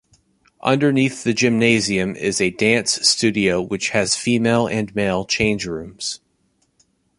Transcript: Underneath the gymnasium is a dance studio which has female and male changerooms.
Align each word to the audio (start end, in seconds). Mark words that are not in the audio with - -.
Underneath 0.63 1.23
the 1.23 1.31
gymnasium 1.31 2.15
is 2.15 2.41
a 2.41 2.49
dance 2.49 3.07
studio 3.07 3.61
which 3.61 3.89
has 3.89 4.15
female 4.15 4.65
and 4.65 4.95
male 4.95 5.27
changerooms. 5.27 6.21